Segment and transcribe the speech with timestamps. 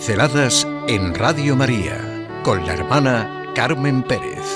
[0.00, 4.46] Pinceladas en Radio María con la hermana Carmen Pérez.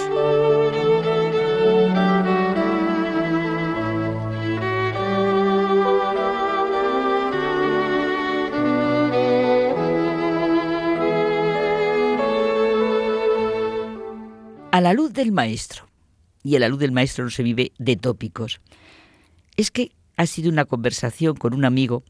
[14.72, 15.86] A la luz del maestro.
[16.42, 18.62] Y a la luz del maestro no se vive de tópicos.
[19.58, 22.02] Es que ha sido una conversación con un amigo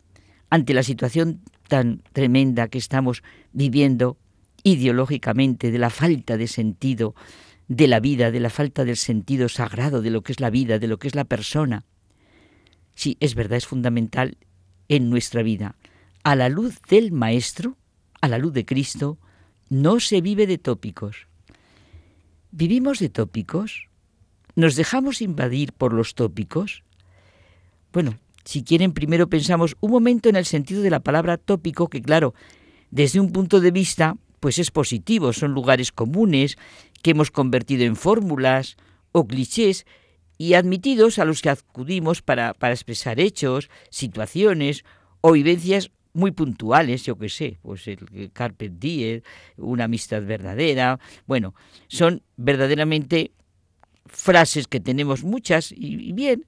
[0.55, 4.17] ante la situación tan tremenda que estamos viviendo
[4.63, 7.17] ideológicamente de la falta de sentido
[7.67, 10.79] de la vida, de la falta del sentido sagrado de lo que es la vida,
[10.79, 11.83] de lo que es la persona.
[12.95, 14.39] Sí, es verdad, es fundamental
[14.89, 15.75] en nuestra vida.
[16.23, 17.77] A la luz del Maestro,
[18.21, 19.19] a la luz de Cristo,
[19.71, 21.27] no se vive de tópicos.
[22.53, 23.89] ¿Vivimos de tópicos?
[24.55, 26.85] ¿Nos dejamos invadir por los tópicos?
[27.93, 32.03] Bueno, si quieren, primero pensamos un momento en el sentido de la palabra tópico, que
[32.03, 32.35] claro,
[32.91, 36.57] desde un punto de vista, pues es positivo, son lugares comunes
[37.03, 38.77] que hemos convertido en fórmulas
[39.13, 39.87] o clichés
[40.37, 44.85] y admitidos a los que acudimos para, para expresar hechos, situaciones
[45.21, 49.23] o vivencias muy puntuales, yo qué sé, pues el carpet diem,
[49.57, 51.55] una amistad verdadera, bueno,
[51.89, 53.33] son verdaderamente
[54.07, 56.47] frases que tenemos muchas y bien,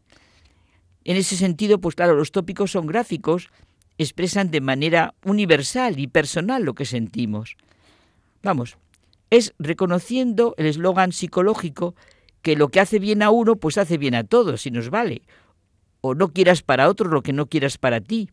[1.06, 3.48] en ese sentido, pues claro, los tópicos son gráficos,
[3.96, 7.56] expresan de manera universal y personal lo que sentimos.
[8.42, 8.76] Vamos,
[9.30, 11.94] es reconociendo el eslogan psicológico
[12.42, 15.22] que lo que hace bien a uno, pues hace bien a todos, si nos vale.
[16.00, 18.28] O no quieras para otro lo que no quieras para ti.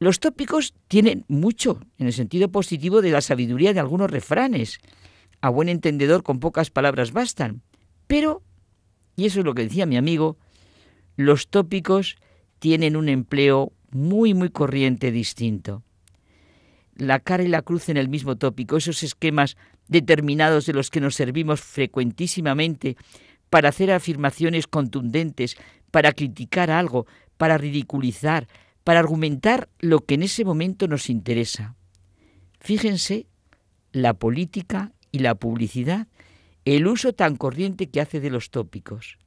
[0.00, 4.80] Los tópicos tienen mucho en el sentido positivo de la sabiduría de algunos refranes.
[5.40, 7.62] A buen entendedor con pocas palabras bastan.
[8.08, 8.42] Pero,
[9.14, 10.36] y eso es lo que decía mi amigo,
[11.16, 12.16] los tópicos
[12.58, 15.82] tienen un empleo muy, muy corriente distinto.
[16.94, 19.56] La cara y la cruz en el mismo tópico, esos esquemas
[19.88, 22.96] determinados de los que nos servimos frecuentísimamente
[23.48, 25.56] para hacer afirmaciones contundentes,
[25.90, 28.46] para criticar algo, para ridiculizar,
[28.84, 31.74] para argumentar lo que en ese momento nos interesa.
[32.60, 33.26] Fíjense
[33.92, 36.06] la política y la publicidad,
[36.64, 39.18] el uso tan corriente que hace de los tópicos,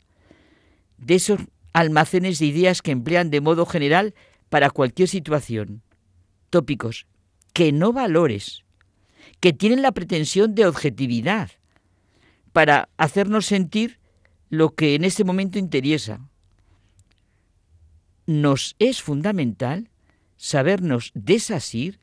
[0.98, 1.40] de esos
[1.74, 4.14] almacenes de ideas que emplean de modo general
[4.50, 5.82] para cualquier situación.
[6.50, 7.08] Tópicos
[7.54, 8.64] que no valores,
[9.40, 11.52] que tienen la pretensión de objetividad,
[12.52, 14.00] para hacernos sentir
[14.50, 16.30] lo que en ese momento interesa.
[18.26, 19.90] Nos es fundamental
[20.38, 22.00] sabernos desasir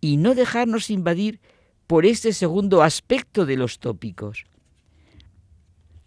[0.00, 1.40] y no dejarnos invadir
[1.86, 4.44] por este segundo aspecto de los tópicos.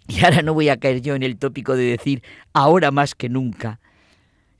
[0.08, 2.24] Y ahora no voy a caer yo en el tópico de decir
[2.54, 3.80] ahora más que nunca.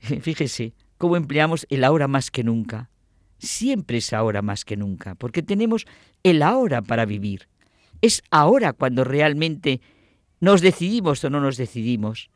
[0.00, 2.90] Fíjese cómo empleamos el ahora más que nunca.
[3.38, 5.86] Siempre es ahora más que nunca, porque tenemos
[6.22, 7.48] el ahora para vivir.
[8.00, 9.80] Es ahora cuando realmente
[10.40, 12.30] nos decidimos o no nos decidimos.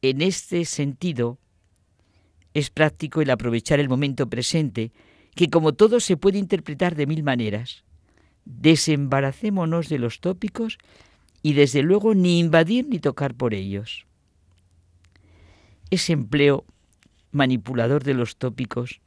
[0.00, 1.38] En este sentido,
[2.54, 4.92] es práctico el aprovechar el momento presente,
[5.34, 7.84] que como todo se puede interpretar de mil maneras.
[8.44, 10.78] Desembaracémonos de los tópicos
[11.42, 14.06] y desde luego ni invadir ni tocar por ellos.
[15.90, 16.64] Ese empleo
[17.32, 19.00] manipulador de los tópicos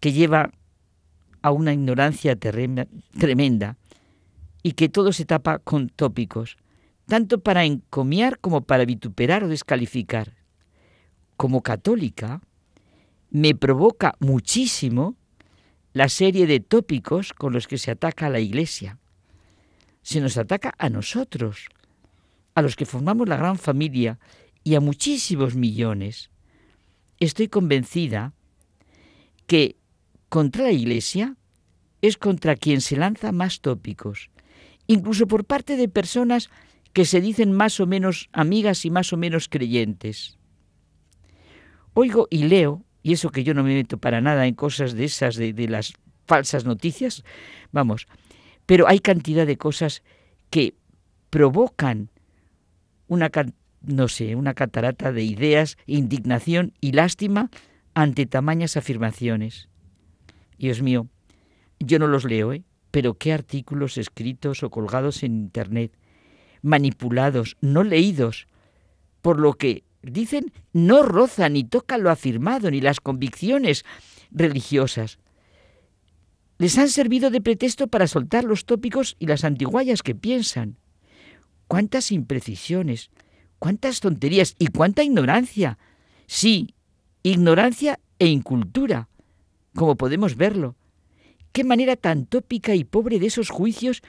[0.00, 0.50] que lleva
[1.42, 3.76] a una ignorancia tremenda
[4.62, 6.56] y que todo se tapa con tópicos,
[7.06, 10.34] tanto para encomiar como para vituperar o descalificar.
[11.36, 12.40] Como católica,
[13.30, 15.16] me provoca muchísimo
[15.92, 18.98] la serie de tópicos con los que se ataca a la Iglesia
[20.02, 21.68] se nos ataca a nosotros,
[22.54, 24.18] a los que formamos la gran familia
[24.64, 26.30] y a muchísimos millones.
[27.18, 28.34] Estoy convencida
[29.46, 29.76] que
[30.28, 31.36] contra la Iglesia
[32.00, 34.30] es contra quien se lanza más tópicos,
[34.86, 36.50] incluso por parte de personas
[36.92, 40.38] que se dicen más o menos amigas y más o menos creyentes.
[41.94, 45.04] Oigo y leo, y eso que yo no me meto para nada en cosas de
[45.04, 45.94] esas, de, de las
[46.26, 47.24] falsas noticias,
[47.70, 48.06] vamos,
[48.66, 50.02] pero hay cantidad de cosas
[50.50, 50.74] que
[51.30, 52.10] provocan
[53.08, 53.30] una,
[53.82, 57.50] no sé, una catarata de ideas, indignación y lástima
[57.94, 59.68] ante tamañas afirmaciones.
[60.58, 61.08] Dios mío,
[61.80, 62.62] yo no los leo, ¿eh?
[62.90, 65.92] pero qué artículos escritos o colgados en Internet,
[66.62, 68.46] manipulados, no leídos,
[69.20, 73.84] por lo que dicen no roza ni toca lo afirmado ni las convicciones
[74.30, 75.18] religiosas
[76.62, 80.76] les han servido de pretexto para soltar los tópicos y las antiguallas que piensan.
[81.66, 83.10] ¿Cuántas imprecisiones?
[83.58, 84.54] ¿Cuántas tonterías?
[84.60, 85.76] ¿Y cuánta ignorancia?
[86.28, 86.76] Sí,
[87.24, 89.08] ignorancia e incultura,
[89.74, 90.76] como podemos verlo.
[91.50, 94.00] Qué manera tan tópica y pobre de esos juicios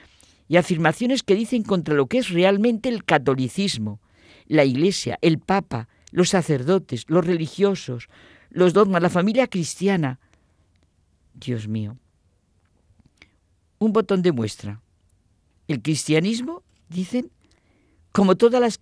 [0.48, 4.00] y afirmaciones que dicen contra lo que es realmente el catolicismo,
[4.46, 8.10] la Iglesia, el Papa, los sacerdotes, los religiosos,
[8.52, 10.20] los dogmas, la familia cristiana.
[11.34, 11.98] Dios mío.
[13.84, 14.82] Un botón de muestra.
[15.68, 17.32] El cristianismo, dicen,
[18.14, 18.80] como todas las,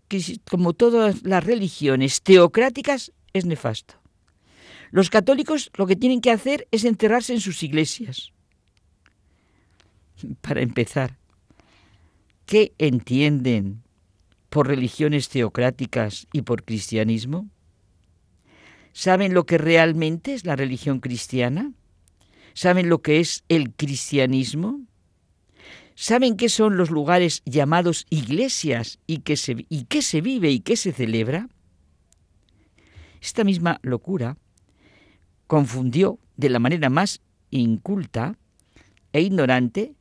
[0.47, 3.95] como todas las religiones teocráticas, es nefasto.
[4.91, 8.31] Los católicos lo que tienen que hacer es encerrarse en sus iglesias.
[10.41, 11.17] Para empezar,
[12.45, 13.81] ¿qué entienden
[14.51, 17.49] por religiones teocráticas y por cristianismo?
[18.93, 21.71] ¿Saben lo que realmente es la religión cristiana?
[22.53, 24.81] ¿Saben lo que es el cristianismo?
[25.95, 30.61] ¿Saben qué son los lugares llamados iglesias y qué se, y qué se vive y
[30.61, 31.49] qué se celebra?
[33.21, 34.37] Esta misma locura
[35.47, 37.21] confundió de la manera más
[37.51, 38.37] inculta
[39.13, 39.93] e ignorante,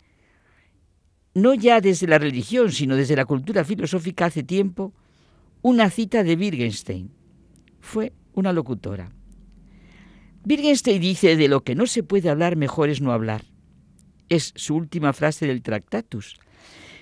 [1.34, 4.94] no ya desde la religión, sino desde la cultura filosófica hace tiempo,
[5.62, 7.10] una cita de Wittgenstein.
[7.80, 9.12] Fue una locutora.
[10.44, 13.49] Wittgenstein dice de lo que no se puede hablar mejor es no hablar.
[14.30, 16.36] Es su última frase del Tractatus.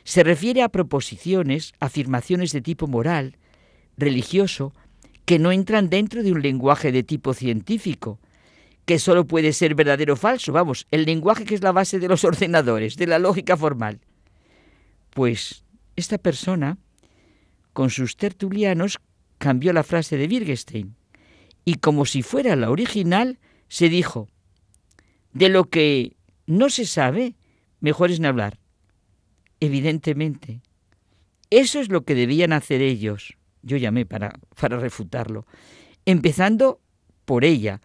[0.02, 3.36] Se refiere a proposiciones, afirmaciones de tipo moral,
[3.96, 4.72] religioso,
[5.24, 8.18] que no entran dentro de un lenguaje de tipo científico,
[8.86, 12.08] que solo puede ser verdadero o falso, vamos, el lenguaje que es la base de
[12.08, 14.00] los ordenadores, de la lógica formal.
[15.10, 15.64] Pues
[15.94, 16.78] esta persona,
[17.74, 18.98] con sus tertulianos,
[19.36, 20.96] cambió la frase de Wittgenstein
[21.66, 23.38] y como si fuera la original,
[23.68, 24.28] se dijo,
[25.34, 26.16] de lo que
[26.48, 27.34] no se sabe,
[27.80, 28.58] mejor es no hablar.
[29.60, 30.62] Evidentemente,
[31.50, 33.34] eso es lo que debían hacer ellos.
[33.62, 35.46] Yo llamé para, para refutarlo.
[36.06, 36.80] Empezando
[37.26, 37.82] por ella.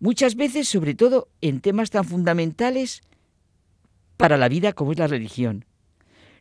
[0.00, 3.00] Muchas veces, sobre todo en temas tan fundamentales
[4.18, 5.64] para la vida como es la religión.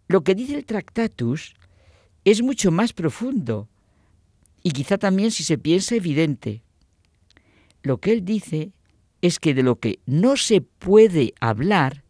[0.10, 1.56] Lo que dice el Tractatus
[2.26, 3.70] es mucho más profundo
[4.64, 6.62] y quizá también si se piensa evidente
[7.84, 8.74] lo que él dice
[9.24, 12.04] es que de lo que no se puede hablar,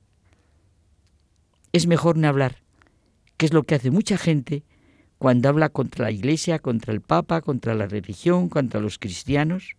[1.71, 2.63] es mejor no hablar,
[3.37, 4.63] que es lo que hace mucha gente
[5.19, 9.75] cuando habla contra la Iglesia, contra el Papa, contra la religión, contra los cristianos.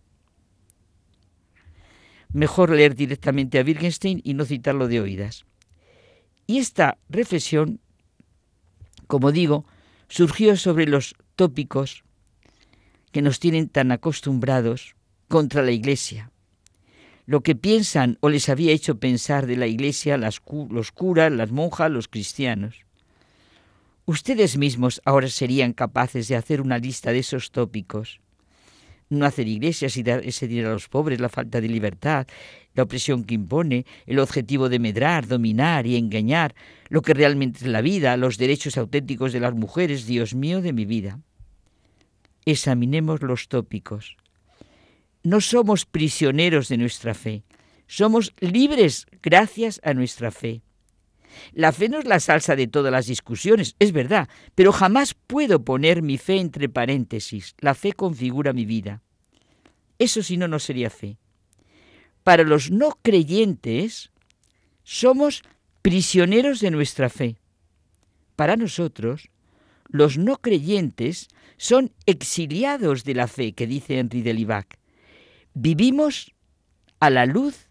[2.32, 5.44] Mejor leer directamente a Wittgenstein y no citarlo de oídas.
[6.46, 7.81] Y esta reflexión,
[9.08, 9.66] como digo,
[10.06, 12.04] surgió sobre los tópicos
[13.10, 14.94] que nos tienen tan acostumbrados
[15.26, 16.31] contra la Iglesia.
[17.26, 21.90] Lo que piensan o les había hecho pensar de la Iglesia los curas, las monjas,
[21.90, 22.84] los cristianos.
[24.04, 28.20] Ustedes mismos ahora serían capaces de hacer una lista de esos tópicos.
[29.08, 32.26] No hacer iglesias y dar ese dinero a los pobres, la falta de libertad,
[32.74, 36.54] la opresión que impone, el objetivo de medrar, dominar y engañar,
[36.90, 40.74] lo que realmente es la vida, los derechos auténticos de las mujeres, Dios mío de
[40.74, 41.20] mi vida.
[42.44, 44.16] Examinemos los tópicos
[45.24, 47.42] no somos prisioneros de nuestra fe,
[47.86, 50.62] somos libres gracias a nuestra fe.
[51.52, 55.64] La fe no es la salsa de todas las discusiones, es verdad, pero jamás puedo
[55.64, 57.56] poner mi fe entre paréntesis.
[57.58, 59.02] La fe configura mi vida.
[59.98, 61.19] Eso si no, no sería fe.
[62.22, 64.12] Para los no creyentes,
[64.84, 65.43] somos
[65.82, 67.36] prisioneros de nuestra fe.
[68.36, 69.31] Para nosotros,
[69.88, 74.78] los no creyentes son exiliados de la fe, que dice Henri de Libac.
[75.56, 76.34] Vivimos
[76.99, 77.69] a la luz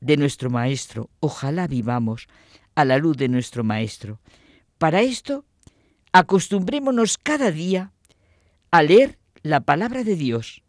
[0.00, 1.08] de nuestro Maestro.
[1.20, 2.28] Ojalá vivamos
[2.74, 4.20] a la luz de nuestro Maestro.
[4.76, 5.46] Para esto,
[6.12, 7.92] acostumbrémonos cada día
[8.70, 10.62] a leer la palabra de Dios.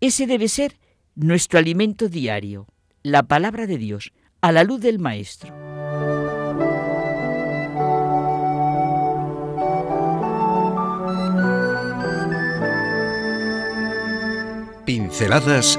[0.00, 0.80] Ese debe ser
[1.14, 2.66] nuestro alimento diario,
[3.04, 5.54] la palabra de Dios, a la luz del Maestro.
[14.84, 15.78] Pinceladas